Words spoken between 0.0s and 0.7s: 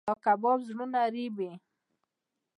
دا کباب